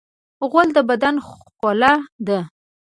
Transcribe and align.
غول 0.49 0.67
د 0.75 0.77
بدن 0.89 1.15
خوله 1.27 1.93
ده. 2.27 2.39